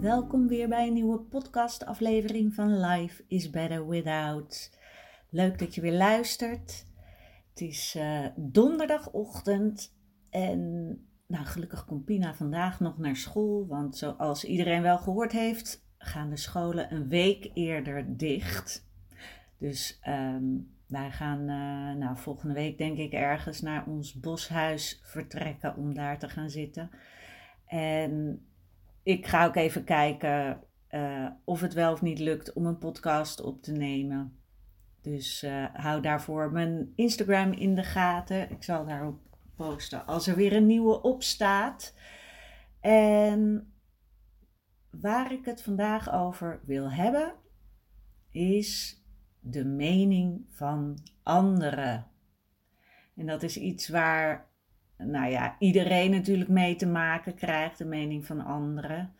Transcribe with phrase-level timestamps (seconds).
[0.00, 4.78] welkom weer bij een nieuwe podcastaflevering van Life is Better Without.
[5.30, 6.86] Leuk dat je weer luistert.
[7.50, 9.94] Het is uh, donderdagochtend
[10.30, 10.88] en
[11.26, 16.30] nou, gelukkig komt Pina vandaag nog naar school, want zoals iedereen wel gehoord heeft, gaan
[16.30, 18.86] de scholen een week eerder dicht.
[19.58, 25.76] Dus um, wij gaan uh, nou, volgende week denk ik ergens naar ons boshuis vertrekken
[25.76, 26.90] om daar te gaan zitten.
[27.66, 28.42] En
[29.02, 33.40] ik ga ook even kijken uh, of het wel of niet lukt om een podcast
[33.40, 34.38] op te nemen.
[35.00, 38.50] Dus uh, hou daarvoor mijn Instagram in de gaten.
[38.50, 39.20] Ik zal daarop
[39.54, 41.94] posten als er weer een nieuwe op staat.
[42.80, 43.72] En
[44.90, 47.34] waar ik het vandaag over wil hebben,
[48.30, 49.02] is
[49.40, 52.06] de mening van anderen.
[53.16, 54.47] En dat is iets waar
[54.98, 59.12] nou ja, iedereen natuurlijk mee te maken krijgt, de mening van anderen.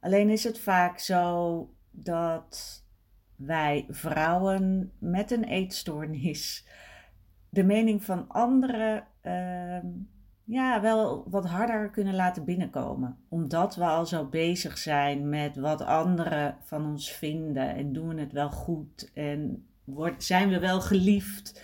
[0.00, 2.82] Alleen is het vaak zo dat
[3.36, 6.66] wij vrouwen met een eetstoornis
[7.54, 9.78] de mening van anderen uh,
[10.44, 13.16] ja, wel wat harder kunnen laten binnenkomen.
[13.28, 18.20] Omdat we al zo bezig zijn met wat anderen van ons vinden en doen we
[18.20, 19.66] het wel goed en
[20.18, 21.62] zijn we wel geliefd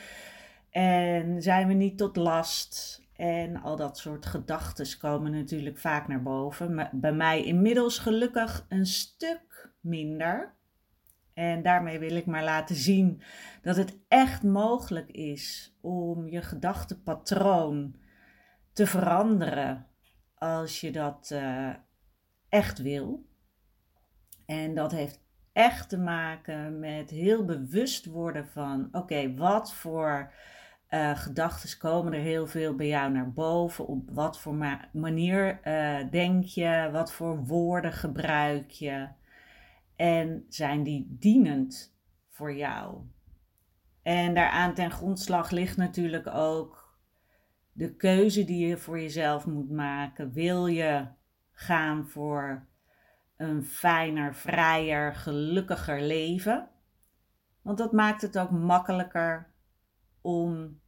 [0.71, 3.03] en zijn we niet tot last.
[3.21, 6.75] En al dat soort gedachten komen natuurlijk vaak naar boven.
[6.75, 10.55] Maar bij mij inmiddels gelukkig een stuk minder.
[11.35, 13.23] En daarmee wil ik maar laten zien
[13.63, 17.97] dat het echt mogelijk is om je gedachtenpatroon
[18.73, 19.87] te veranderen
[20.35, 21.75] als je dat uh,
[22.49, 23.27] echt wil.
[24.47, 25.21] En dat heeft
[25.53, 30.33] echt te maken met heel bewust worden van: oké, wat voor
[30.91, 33.87] uh, gedachten komen er heel veel bij jou naar boven.
[33.87, 36.89] Op wat voor ma manier uh, denk je?
[36.93, 39.09] Wat voor woorden gebruik je?
[39.97, 41.97] En zijn die dienend
[42.29, 42.99] voor jou?
[44.03, 46.99] En daaraan ten grondslag ligt natuurlijk ook
[47.73, 50.33] de keuze die je voor jezelf moet maken.
[50.33, 51.07] Wil je
[51.53, 52.67] gaan voor
[53.37, 56.69] een fijner, vrijer, gelukkiger leven?
[57.63, 59.53] Want dat maakt het ook makkelijker
[60.21, 60.80] om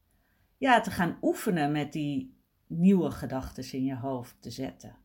[0.62, 2.36] ja, te gaan oefenen met die
[2.66, 4.96] nieuwe gedachten in je hoofd te zetten.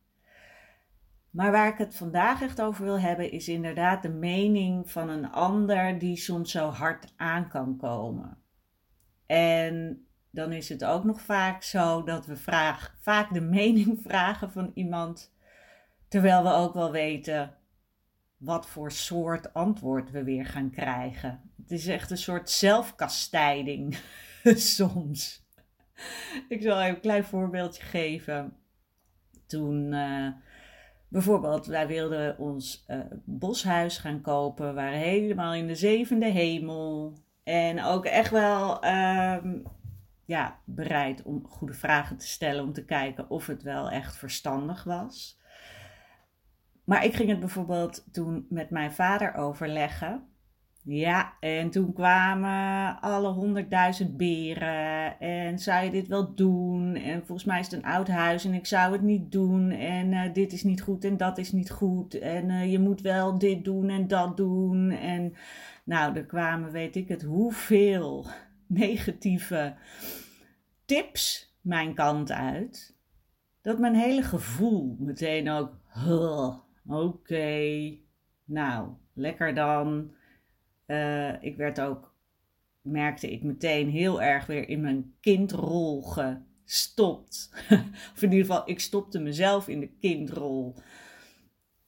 [1.30, 5.30] Maar waar ik het vandaag echt over wil hebben, is inderdaad de mening van een
[5.30, 8.38] ander die soms zo hard aan kan komen.
[9.26, 14.52] En dan is het ook nog vaak zo dat we vraag, vaak de mening vragen
[14.52, 15.32] van iemand,
[16.08, 17.56] terwijl we ook wel weten
[18.36, 21.50] wat voor soort antwoord we weer gaan krijgen.
[21.62, 23.98] Het is echt een soort zelfkastijding
[24.76, 25.46] soms.
[26.48, 28.56] ik zal even een klein voorbeeldje geven.
[29.46, 30.28] Toen uh,
[31.08, 34.66] bijvoorbeeld, wij wilden ons uh, boshuis gaan kopen.
[34.66, 37.18] We waren helemaal in de zevende hemel.
[37.44, 39.62] En ook echt wel um,
[40.24, 42.64] ja, bereid om goede vragen te stellen.
[42.64, 45.40] Om te kijken of het wel echt verstandig was.
[46.84, 50.28] Maar ik ging het bijvoorbeeld toen met mijn vader overleggen.
[50.90, 55.20] Ja, en toen kwamen alle honderdduizend beren.
[55.20, 56.94] En zou je dit wel doen?
[56.94, 59.70] En volgens mij is het een oud huis en ik zou het niet doen.
[59.70, 62.14] En uh, dit is niet goed en dat is niet goed.
[62.18, 64.90] En uh, je moet wel dit doen en dat doen.
[64.90, 65.34] En
[65.84, 68.26] nou, er kwamen, weet ik het, hoeveel
[68.66, 69.74] negatieve
[70.84, 72.96] tips mijn kant uit.
[73.62, 75.72] Dat mijn hele gevoel meteen ook,
[76.86, 77.96] oké,
[78.44, 80.16] nou, lekker dan
[80.88, 82.14] uh, ik werd ook,
[82.80, 87.50] merkte ik meteen heel erg weer in mijn kindrol gestopt.
[88.14, 90.74] of in ieder geval, ik stopte mezelf in de kindrol.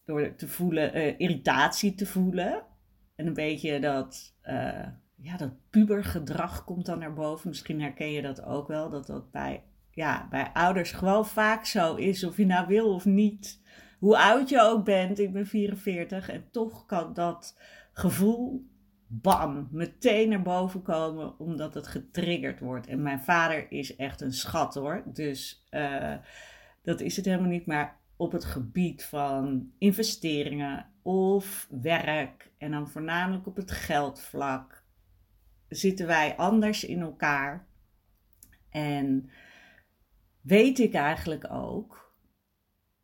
[0.05, 2.63] Door te voelen, uh, irritatie te voelen.
[3.15, 4.87] En een beetje dat, uh,
[5.17, 7.49] ja, dat pubergedrag komt dan naar boven.
[7.49, 11.95] Misschien herken je dat ook wel, dat dat bij, ja, bij ouders gewoon vaak zo
[11.95, 13.61] is, of je nou wil of niet.
[13.99, 17.59] Hoe oud je ook bent, ik ben 44 en toch kan dat
[17.93, 18.70] gevoel,
[19.13, 22.87] bam, meteen naar boven komen, omdat het getriggerd wordt.
[22.87, 26.17] En mijn vader is echt een schat hoor, dus uh,
[26.83, 27.67] dat is het helemaal niet.
[27.67, 34.85] Maar op het gebied van investeringen of werk en dan voornamelijk op het geldvlak
[35.69, 37.67] zitten wij anders in elkaar.
[38.71, 39.31] En
[40.41, 42.15] weet ik eigenlijk ook,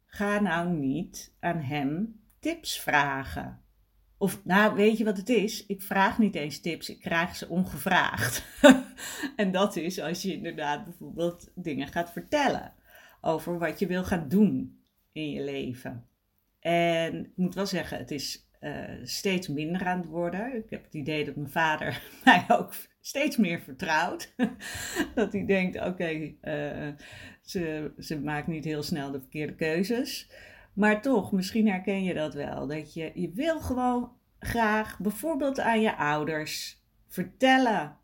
[0.07, 3.66] ga nou niet aan hem tips vragen.
[4.19, 5.67] Of nou, weet je wat het is?
[5.67, 8.45] Ik vraag niet eens tips, ik krijg ze ongevraagd.
[9.37, 12.73] en dat is als je inderdaad bijvoorbeeld dingen gaat vertellen
[13.21, 14.81] over wat je wil gaan doen
[15.13, 16.07] in je leven.
[16.61, 20.55] En ik moet wel zeggen, het is uh, steeds minder aan het worden.
[20.57, 24.35] Ik heb het idee dat mijn vader mij ook steeds meer vertrouwt.
[25.15, 26.89] dat hij denkt, oké, uh,
[27.43, 30.31] ze, ze maakt niet heel snel de verkeerde keuzes.
[30.77, 32.67] Maar toch, misschien herken je dat wel.
[32.67, 37.97] Dat je, je wil gewoon graag bijvoorbeeld aan je ouders vertellen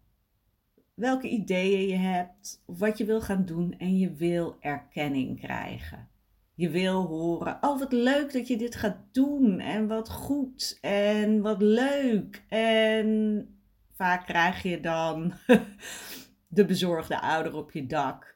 [0.94, 6.08] welke ideeën je hebt, of wat je wil gaan doen en je wil erkenning krijgen.
[6.54, 11.40] Je wil horen, oh wat leuk dat je dit gaat doen en wat goed en
[11.40, 12.44] wat leuk.
[12.48, 13.48] En
[13.92, 15.32] vaak krijg je dan
[16.48, 18.31] de bezorgde ouder op je dak,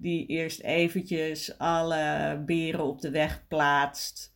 [0.00, 4.34] die eerst eventjes alle beren op de weg plaatst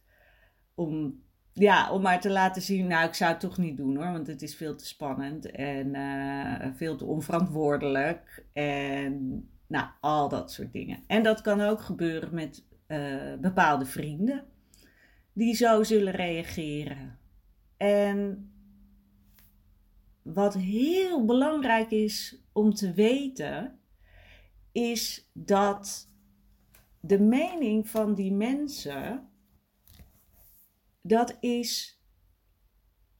[0.75, 1.23] om
[1.55, 4.27] ja, om maar te laten zien, nou, ik zou het toch niet doen hoor, want
[4.27, 10.73] het is veel te spannend en uh, veel te onverantwoordelijk en nou, al dat soort
[10.73, 10.99] dingen.
[11.07, 14.45] En dat kan ook gebeuren met uh, bepaalde vrienden
[15.33, 17.19] die zo zullen reageren.
[17.77, 18.51] En
[20.23, 23.79] wat heel belangrijk is om te weten,
[24.75, 26.09] is dat
[27.01, 29.29] de mening van die mensen
[31.07, 32.01] dat is,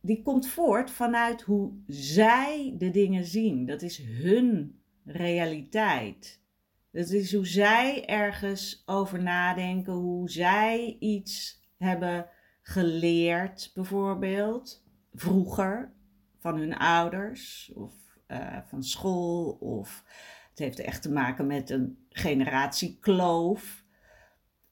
[0.01, 3.67] die komt voort vanuit hoe zij de dingen zien.
[3.67, 6.41] Dat is hun realiteit.
[6.91, 12.29] Dat is hoe zij ergens over nadenken, hoe zij iets hebben
[12.63, 15.93] geleerd, bijvoorbeeld, vroeger
[16.39, 17.95] van hun ouders of
[18.29, 19.51] uh, van school.
[19.51, 20.05] Of
[20.55, 23.85] het heeft echt te maken met een generatiekloof.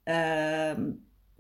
[0.05, 0.73] Uh,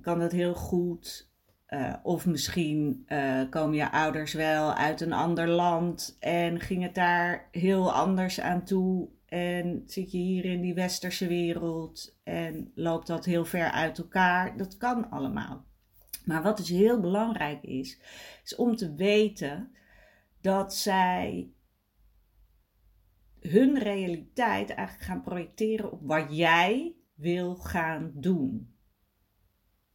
[0.00, 1.30] kan dat heel goed
[1.68, 6.94] uh, of misschien uh, komen je ouders wel uit een ander land en ging het
[6.94, 9.08] daar heel anders aan toe.
[9.26, 14.56] En zit je hier in die westerse wereld en loopt dat heel ver uit elkaar.
[14.56, 15.64] Dat kan allemaal.
[16.24, 18.00] Maar wat dus heel belangrijk is,
[18.44, 19.72] is om te weten
[20.40, 21.50] dat zij
[23.42, 28.76] hun realiteit eigenlijk gaan projecteren op wat jij wil gaan doen.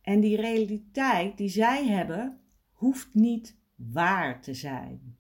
[0.01, 2.41] En die realiteit die zij hebben,
[2.71, 5.17] hoeft niet waar te zijn.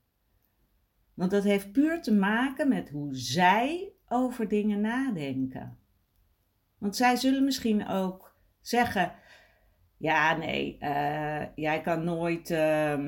[1.13, 5.77] Want dat heeft puur te maken met hoe zij over dingen nadenken.
[6.77, 9.13] Want zij zullen misschien ook zeggen:
[9.97, 12.99] Ja, nee, uh, jij kan nooit uh,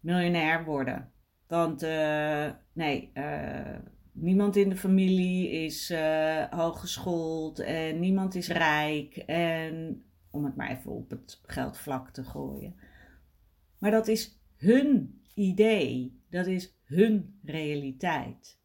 [0.00, 1.12] miljonair worden.
[1.46, 3.78] Want uh, nee, eh,
[4.12, 5.92] niemand in de familie is
[6.50, 9.16] hooggeschoold en niemand is rijk.
[9.16, 12.74] En om het maar even op het geldvlak te gooien.
[13.78, 18.60] Maar dat is hun idee, dat is hun realiteit.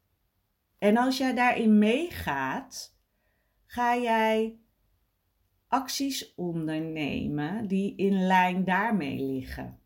[0.78, 2.96] En als jij daarin meegaat,
[3.66, 4.58] ga jij
[5.66, 9.78] acties ondernemen die in lijn daarmee liggen.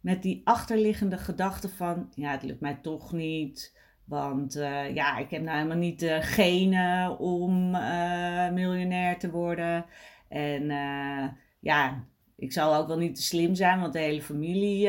[0.00, 3.76] Met die achterliggende gedachte van, ja, het lukt mij toch niet.
[4.08, 9.86] Want uh, ja, ik heb nou helemaal niet de genen om uh, miljonair te worden.
[10.28, 11.28] En uh,
[11.60, 12.04] ja,
[12.36, 14.86] ik zal ook wel niet te slim zijn, want de hele familie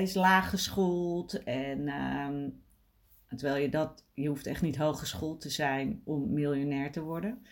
[0.00, 1.42] is laag geschoold.
[1.42, 2.28] En uh,
[3.36, 7.42] terwijl je dat, je hoeft echt niet hoog geschoold te zijn om miljonair te worden.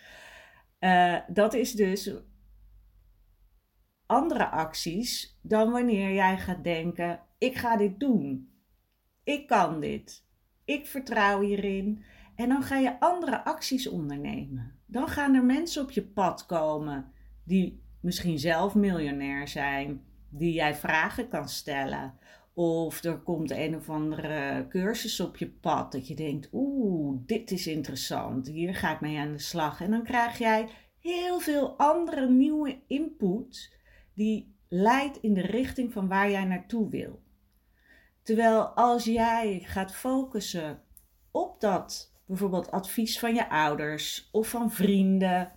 [1.27, 2.13] Dat is dus
[4.05, 8.51] andere acties dan wanneer jij gaat denken: ik ga dit doen.
[9.23, 10.25] Ik kan dit.
[10.67, 12.03] Ik vertrouw hierin.
[12.35, 14.75] En dan ga je andere acties ondernemen.
[14.85, 17.11] Dan gaan er mensen op je pad komen
[17.43, 22.13] die misschien zelf miljonair zijn, die jij vragen kan stellen.
[22.53, 27.51] Of er komt een of andere cursus op je pad dat je denkt, oeh, dit
[27.51, 29.81] is interessant, hier ga ik mee aan de slag.
[29.81, 30.69] En dan krijg jij
[30.99, 33.77] heel veel andere nieuwe input
[34.13, 37.25] die leidt in de richting van waar jij naartoe wil.
[38.27, 40.81] Terwijl als jij gaat focussen
[41.31, 45.51] op dat bijvoorbeeld advies van je ouders of van vrienden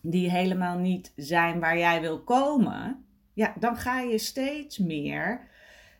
[0.00, 5.50] die helemaal niet zijn waar jij wil komen, ja, dan ga je steeds meer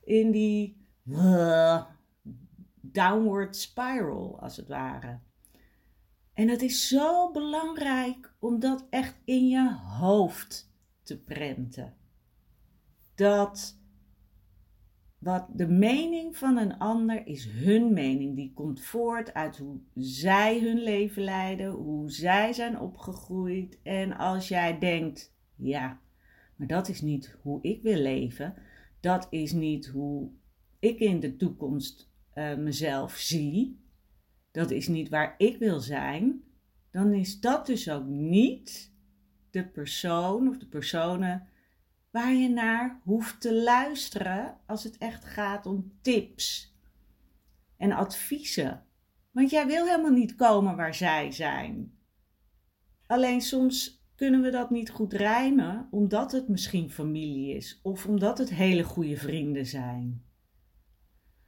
[0.05, 1.85] in die uh,
[2.81, 5.19] downward spiral, als het ware.
[6.35, 11.97] En het is zo belangrijk om dat echt in je hoofd te prenten.
[13.15, 13.81] Dat
[15.23, 18.37] wat de mening van een ander is hun mening.
[18.37, 23.79] Die komt voort uit hoe zij hun leven leiden, hoe zij zijn opgegroeid.
[23.83, 26.01] En als jij denkt, ja,
[26.57, 28.55] maar dat is niet hoe ik wil leven,
[29.01, 30.31] dat is niet hoe
[30.79, 33.81] ik in de toekomst uh, mezelf zie,
[34.51, 36.43] dat is niet waar ik wil zijn,
[36.91, 38.93] dan is dat dus ook niet
[39.51, 41.47] de persoon of de personen
[42.13, 46.77] waar je naar hoeft te luisteren als het echt gaat om tips
[47.77, 48.85] en adviezen.
[49.31, 51.99] Want jij wil helemaal niet komen waar zij zijn.
[53.07, 58.39] Alleen soms kunnen we dat niet goed rijmen, omdat het misschien familie is of omdat
[58.39, 60.25] het hele goede vrienden zijn.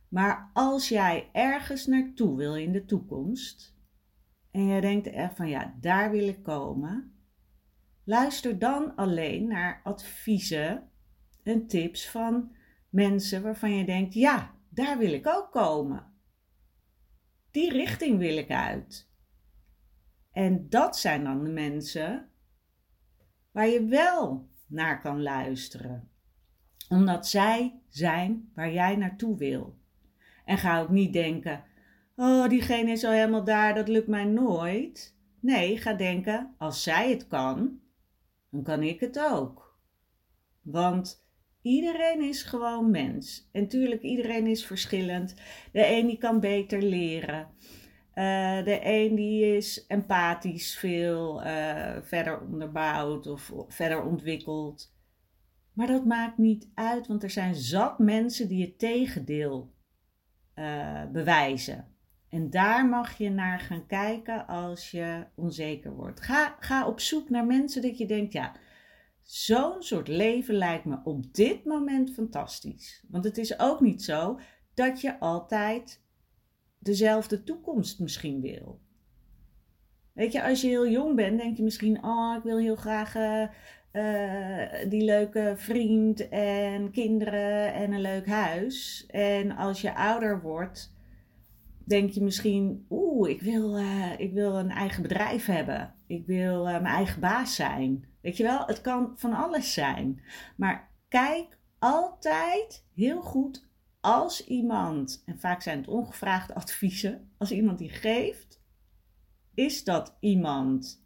[0.09, 3.77] Maar als jij ergens naartoe wil in de toekomst
[4.51, 7.14] en jij denkt echt van ja, daar wil ik komen,
[8.05, 10.91] luister dan alleen naar adviezen
[11.43, 12.57] en tips van
[12.89, 16.13] mensen waarvan je denkt ja, daar wil ik ook komen.
[17.51, 19.11] Die richting wil ik uit.
[20.31, 22.29] En dat zijn dan de mensen
[23.51, 26.09] waar je wel naar kan luisteren.
[26.89, 29.79] Omdat zij zijn waar jij naartoe wil.
[30.45, 31.65] En ga ook niet denken:
[32.17, 35.17] oh, diegene is al helemaal daar, dat lukt mij nooit.
[35.41, 37.81] Nee, ga denken: als zij het kan,
[38.55, 39.79] dan kan ik het ook.
[40.63, 41.27] Want
[41.63, 43.49] iedereen is gewoon mens.
[43.53, 45.35] En tuurlijk, iedereen is verschillend.
[45.73, 47.49] De een die kan beter leren.
[48.15, 54.93] Uh, de een die is empathisch veel uh, verder onderbouwd of verder ontwikkeld.
[55.73, 59.75] Maar dat maakt niet uit, want er zijn zat mensen die het tegendeel
[60.55, 61.94] uh, bewijzen.
[62.35, 66.21] En daar mag je naar gaan kijken als je onzeker wordt.
[66.21, 68.57] Ga, ga op zoek naar mensen dat je denkt, ja,
[69.23, 73.05] zo'n soort leven lijkt me op dit moment fantastisch.
[73.09, 74.39] Want het is ook niet zo
[74.75, 76.03] dat je altijd
[76.79, 78.81] dezelfde toekomst misschien wil.
[80.13, 83.17] Weet je, als je heel jong bent, denk je misschien: Oh, ik wil heel graag
[83.17, 83.49] uh,
[83.93, 89.07] uh, die leuke vriend en kinderen en een leuk huis.
[89.07, 90.94] En als je ouder wordt,
[91.85, 95.95] denk je misschien: Oeh, ik wil, uh, ik wil een eigen bedrijf hebben.
[96.07, 98.05] Ik wil mijn eigen baas zijn.
[98.21, 100.23] Weet je wel, het kan van alles zijn.
[100.57, 103.69] Maar kijk altijd heel goed
[104.01, 108.63] als iemand, en vaak zijn het ongevraagde adviezen, als iemand die geeft,
[109.55, 111.05] is dat iemand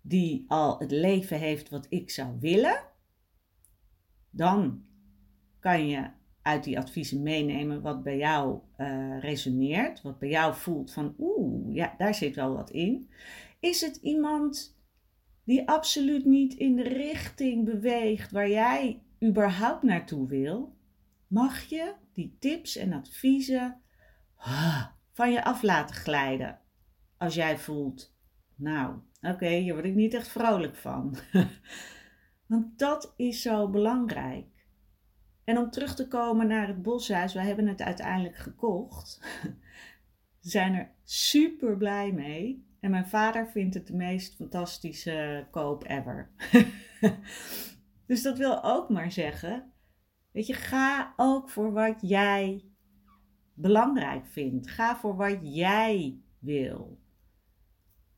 [0.00, 2.82] die al het leven heeft wat ik zou willen,
[4.30, 4.84] dan
[5.58, 6.10] kan je
[6.46, 11.74] uit die adviezen meenemen wat bij jou uh, resoneert, wat bij jou voelt van oeh,
[11.74, 13.08] ja, daar zit wel wat in.
[13.60, 14.78] Is het iemand
[15.44, 20.76] die absoluut niet in de richting beweegt waar jij überhaupt naartoe wil,
[21.26, 23.80] mag je die tips en adviezen
[24.36, 26.58] ah, van je af laten glijden.
[27.16, 28.14] Als jij voelt,
[28.54, 31.16] nou, oké, hier word ik niet echt vrolijk van.
[32.46, 34.55] Want dat is zo belangrijk.
[35.46, 39.20] En om terug te komen naar het boshuis, we hebben het uiteindelijk gekocht.
[40.40, 42.66] We zijn er super blij mee.
[42.80, 46.30] En mijn vader vindt het de meest fantastische koop ever.
[48.06, 49.74] dus dat wil ook maar zeggen
[50.36, 52.64] Weet je, ga ook voor wat jij
[53.54, 54.70] belangrijk vindt.
[54.70, 57.00] Ga voor wat jij wil.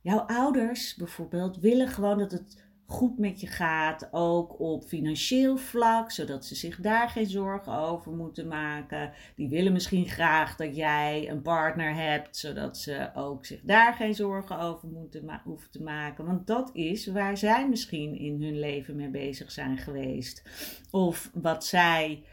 [0.00, 6.10] Jouw ouders bijvoorbeeld willen gewoon dat het goed met je gaat, ook op financieel vlak,
[6.10, 9.12] zodat ze zich daar geen zorgen over moeten maken.
[9.36, 14.14] Die willen misschien graag dat jij een partner hebt, zodat ze ook zich daar geen
[14.14, 16.26] zorgen over moeten hoeven te maken.
[16.26, 20.42] Want dat is waar zij misschien in hun leven mee bezig zijn geweest.
[20.90, 22.24] Of wat zij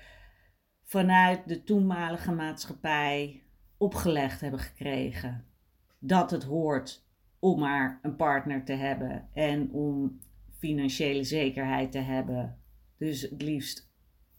[0.84, 3.44] vanuit de toenmalige maatschappij
[3.78, 5.46] opgelegd hebben gekregen.
[6.00, 7.04] Dat het hoort
[7.40, 10.20] om maar een partner te hebben en om
[10.66, 12.62] financiële zekerheid te hebben.
[12.98, 13.92] Dus het liefst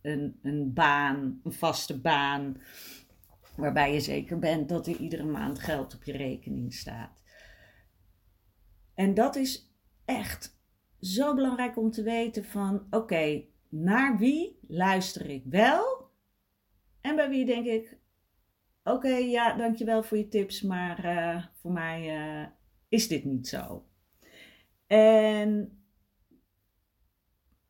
[0.02, 2.60] een, een baan, een vaste baan,
[3.56, 7.22] waarbij je zeker bent dat er iedere maand geld op je rekening staat.
[8.94, 10.58] En dat is echt
[11.00, 16.10] zo belangrijk om te weten van oké, naar wie luister ik wel
[17.00, 17.98] En bij wie denk ik,
[18.84, 22.46] oké, ja, dankjewel voor je tips, maar uh, voor mij uh,
[22.88, 23.86] is dit niet zo.
[24.86, 25.80] En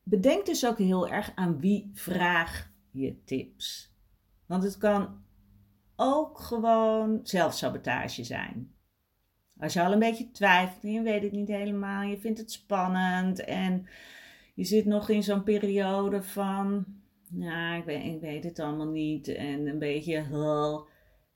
[0.09, 3.95] bedenk dus ook heel erg aan wie vraag je tips.
[4.45, 5.25] Want het kan
[5.95, 8.71] ook gewoon zelfsabotage zijn.
[9.59, 12.51] Als je al een beetje twijfelt en je weet het niet helemaal, je vindt het
[12.51, 13.87] spannend en
[14.55, 16.85] je zit nog in zo'n periode van,
[17.29, 20.87] nou, ik weet, het allemaal niet en een beetje hul.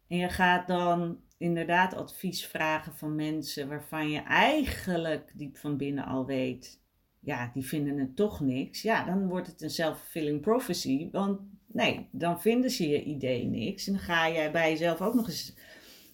[0.08, 6.06] En je gaat dan inderdaad advies vragen van mensen waarvan je eigenlijk diep van binnen
[6.06, 6.81] al weet,
[7.22, 8.82] ja, die vinden het toch niks.
[8.82, 13.88] Ja, dan wordt het een self-fulfilling prophecy, want nee, dan vinden ze je idee niks.
[13.88, 15.54] En dan ga jij bij jezelf ook nog eens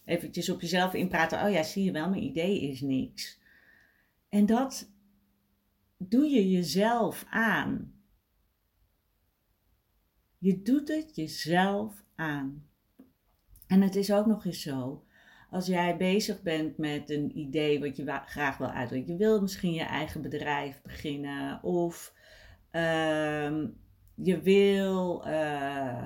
[0.06, 1.44] eventjes op jezelf inpraten.
[1.44, 3.40] Oh ja, zie je wel, mijn idee is niks.
[4.30, 4.92] En dat
[5.98, 7.94] doe je jezelf aan.
[10.38, 12.66] Je doet het jezelf aan.
[13.68, 15.06] En het is ook nog eens zo,
[15.50, 19.14] als jij bezig bent met een idee wat je graag wil uitdrukken.
[19.14, 22.14] Je wil misschien je eigen bedrijf beginnen of
[22.72, 23.64] uh,
[24.16, 26.04] je wil, uh,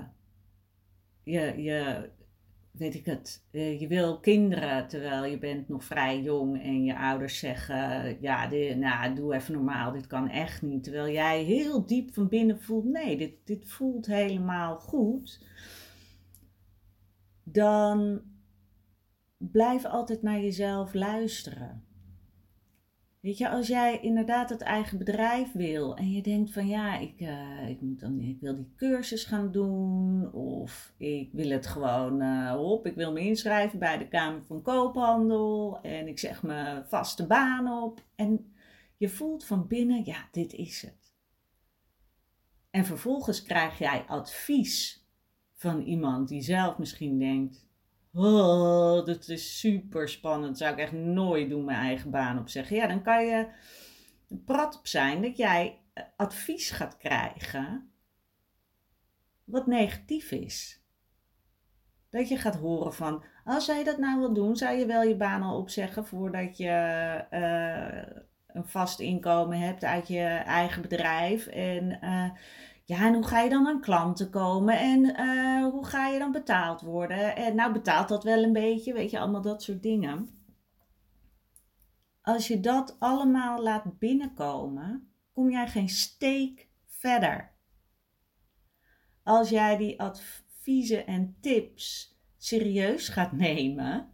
[1.24, 2.10] je, je,
[2.72, 6.98] weet ik het, eh, je wil kinderen terwijl je bent nog vrij jong en je
[6.98, 10.84] ouders zeggen, ja, nou, doe even normaal, dit kan echt niet.
[10.84, 15.46] Terwijl jij heel diep van binnen voelt, nee, dit, dit voelt helemaal goed.
[17.44, 18.22] Dan
[19.52, 21.86] blijf altijd naar jezelf luisteren.
[23.20, 27.20] Weet je, als jij inderdaad het eigen bedrijf wil en je denkt van ja, ik,
[27.20, 32.22] uh, ik, moet dan, ik wil die cursus gaan doen of ik wil het gewoon
[32.22, 36.86] uh, op, ik wil me inschrijven bij de Kamer van Koophandel en ik zeg mijn
[36.88, 38.54] vaste baan op en
[38.98, 41.14] je voelt van binnen, ja, dit is het.
[42.70, 45.06] En vervolgens krijg jij advies
[45.54, 47.70] van iemand die zelf misschien denkt,
[48.14, 50.58] Oh, dat is super spannend.
[50.58, 52.76] Zou ik echt nooit doen mijn eigen baan opzeggen.
[52.76, 53.48] Ja, dan kan je
[54.46, 57.92] prat op zijn dat jij eh, advies gaat krijgen
[59.44, 60.84] wat negatief is.
[62.10, 65.16] Dat je gaat horen van, als jij dat nou wil doen, zou je wel je
[65.16, 71.48] baan al opzeggen voordat je uh, een vast inkomen hebt uit je eigen bedrijf.
[71.48, 72.30] En uh,
[72.92, 74.80] ja, en hoe ga je dan aan klanten komen?
[74.80, 77.36] En uh, hoe ga je dan betaald worden?
[77.36, 80.44] En nou betaalt dat wel een beetje, weet je, allemaal dat soort dingen.
[82.22, 87.56] Als je dat allemaal laat binnenkomen, kom jij geen steek verder.
[89.24, 94.14] Als jij die adviezen en tips serieus gaat nemen,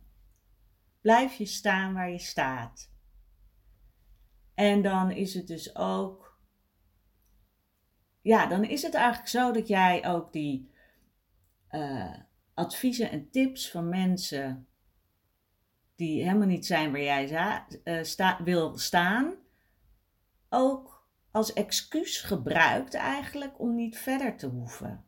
[1.01, 2.91] blijf je staan waar je staat.
[4.53, 6.26] En dan is het dus ook
[8.27, 10.71] ja, dan is het eigenlijk zo dat jij ook die
[11.71, 12.15] uh,
[12.53, 14.67] adviezen en tips van mensen
[15.95, 17.65] die helemaal niet zijn waar jij
[18.03, 19.35] sta, wil staan,
[20.49, 25.05] ook als excuus gebruikt eigenlijk om niet verder te hoeven.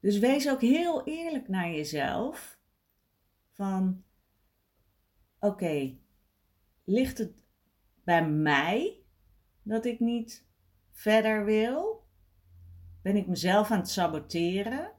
[0.00, 2.58] Dus wees ook heel eerlijk naar jezelf
[3.50, 4.04] van
[5.38, 5.96] oké,
[6.84, 7.32] ligt het
[8.04, 9.01] bij mij
[9.62, 10.46] dat ik niet
[10.90, 12.06] verder wil?
[13.02, 14.92] Ben ik mezelf aan het saboteren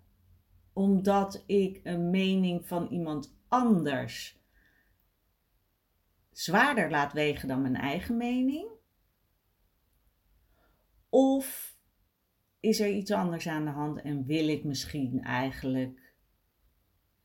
[0.73, 4.41] omdat ik een mening van iemand anders
[6.31, 8.69] zwaarder laat wegen dan mijn eigen mening?
[11.09, 11.77] Of
[12.59, 16.13] is er iets anders aan de hand en wil ik misschien eigenlijk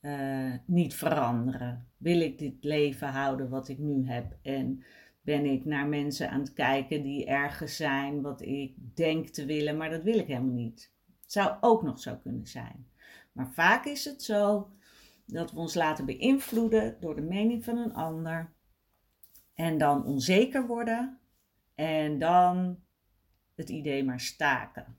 [0.01, 1.89] uh, niet veranderen?
[1.97, 4.85] Wil ik dit leven houden wat ik nu heb en
[5.29, 9.77] ben ik naar mensen aan het kijken die ergens zijn wat ik denk te willen,
[9.77, 10.93] maar dat wil ik helemaal niet.
[11.23, 12.89] Het zou ook nog zo kunnen zijn.
[13.33, 14.71] Maar vaak is het zo
[15.27, 18.53] dat we ons laten beïnvloeden door de mening van een ander
[19.55, 21.19] en dan onzeker worden
[21.75, 22.81] en dan
[23.55, 24.97] het idee maar staken.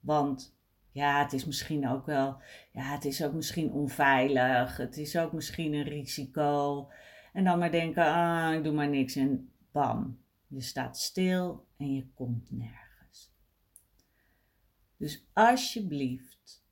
[0.00, 0.56] Want
[0.90, 2.36] ja, het is misschien ook wel,
[2.72, 6.88] ja, het is ook misschien onveilig, het is ook misschien een risico.
[7.32, 11.94] En dan maar denken, ah, ik doe maar niks en bam, je staat stil en
[11.94, 13.34] je komt nergens.
[14.96, 16.64] Dus alsjeblieft,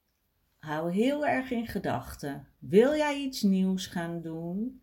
[0.59, 2.47] hou heel erg in gedachten.
[2.59, 4.83] Wil jij iets nieuws gaan doen?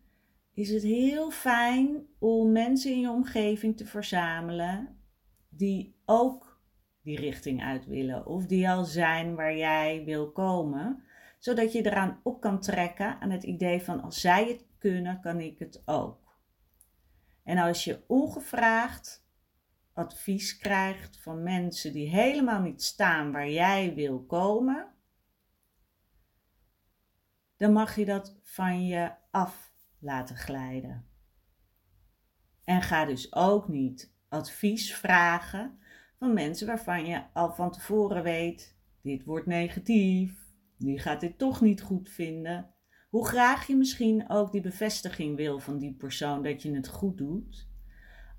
[0.54, 4.98] Is het heel fijn om mensen in je omgeving te verzamelen
[5.50, 6.62] die ook
[7.02, 11.04] die richting uit willen of die al zijn waar jij wil komen,
[11.40, 14.67] zodat je eraan op kan trekken aan het idee van als zij het
[15.22, 16.40] kan ik het ook.
[17.44, 19.26] En als je ongevraagd
[19.94, 24.94] advies krijgt van mensen die helemaal niet staan waar jij wil komen,
[27.58, 31.06] dan mag je dat van je af laten glijden.
[32.64, 35.80] En ga dus ook niet advies vragen
[36.20, 40.48] van mensen waarvan je al van tevoren weet: dit wordt negatief,
[40.78, 42.76] die gaat dit toch niet goed vinden.
[43.10, 47.18] Hoe graag je misschien ook die bevestiging wil van die persoon dat je het goed
[47.18, 47.68] doet.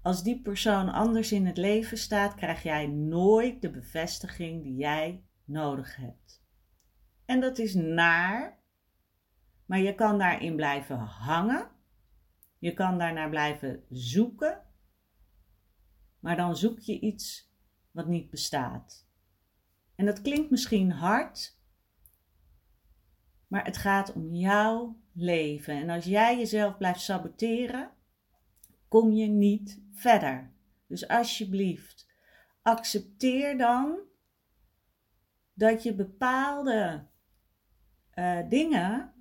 [0.02, 5.24] Als die persoon anders in het leven staat, krijg jij nooit de bevestiging die jij
[5.44, 6.44] nodig hebt.
[7.24, 8.58] En dat is naar,
[9.66, 11.70] maar je kan daarin blijven hangen.
[12.58, 14.62] Je kan daarnaar blijven zoeken.
[16.20, 17.52] Maar dan zoek je iets
[17.90, 19.06] wat niet bestaat.
[19.94, 21.57] En dat klinkt misschien hard,
[23.48, 25.74] maar het gaat om jouw leven.
[25.74, 27.90] En als jij jezelf blijft saboteren,
[28.88, 30.52] kom je niet verder.
[30.86, 32.10] Dus alsjeblieft,
[32.62, 33.98] accepteer dan
[35.54, 37.06] dat je bepaalde
[38.14, 39.12] uh, dingen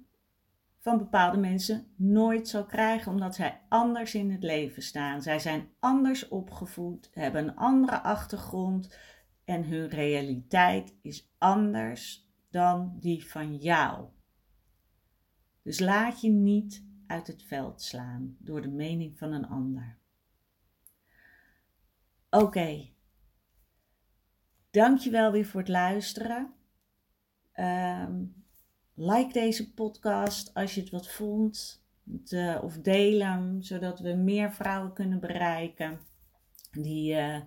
[0.79, 5.21] van bepaalde mensen nooit zal krijgen, omdat zij anders in het leven staan.
[5.21, 8.97] Zij zijn anders opgevoed, hebben een andere achtergrond
[9.45, 14.05] en hun realiteit is anders dan die van jou.
[15.67, 19.97] Dus laat je niet uit het veld slaan door de mening van een ander.
[22.29, 22.43] Oké.
[22.43, 22.93] Okay.
[24.71, 26.53] Dankjewel weer voor het luisteren.
[27.51, 28.23] Ehm,
[28.93, 31.83] like deze podcast als je het wat vond.
[32.03, 35.99] De, of deel hem, zodat we meer vrouwen kunnen bereiken
[36.71, 37.41] die uh,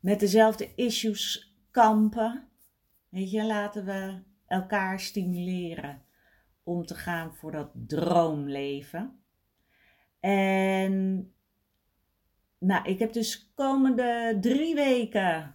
[0.00, 2.48] met dezelfde issues kampen.
[3.08, 6.04] Weet je, laten we elkaar stimuleren
[6.66, 9.20] om te gaan voor dat droomleven.
[10.20, 11.32] En
[12.58, 15.54] nou, ik heb dus komende drie weken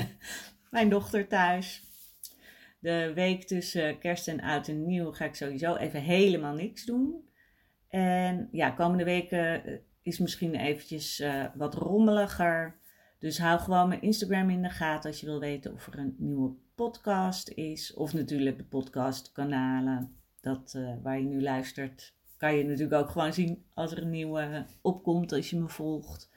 [0.70, 1.82] mijn dochter thuis.
[2.78, 7.28] De week tussen kerst en oud en nieuw ga ik sowieso even helemaal niks doen.
[7.88, 12.76] En ja, komende weken eh, is misschien eventjes uh, wat rommeliger.
[13.18, 16.14] Dus hou gewoon mijn Instagram in de gaten als je wil weten of er een
[16.18, 17.94] nieuwe podcast is.
[17.94, 23.32] Of natuurlijk de podcastkanalen dat, uh, waar je nu luistert, kan je natuurlijk ook gewoon
[23.32, 26.30] zien als er een nieuwe opkomt als je me volgt.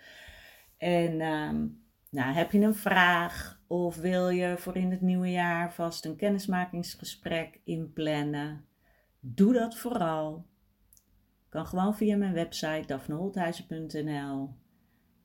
[0.77, 1.67] En ehm,
[2.09, 6.15] nou, heb je een vraag of wil je voor in het nieuwe jaar vast een
[6.15, 8.65] kennismakingsgesprek inplannen?
[9.19, 10.45] Doe dat vooral.
[11.49, 14.49] Kan gewoon via mijn website daphneholthuizen.nl.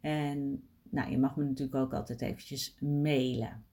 [0.01, 3.65] En nou, je mag me natuurlijk ook altijd eventjes mailen.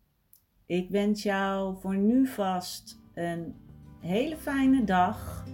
[0.65, 3.55] Ik wens jou voor nu vast een
[3.99, 5.45] hele fijne dag.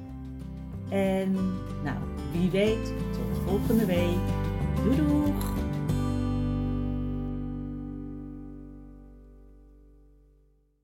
[0.89, 1.32] En
[1.84, 1.97] nou,
[2.32, 4.19] wie weet, tot volgende week.
[4.84, 5.53] Doei doeg!